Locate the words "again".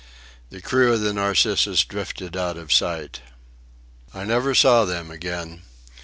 5.11-5.61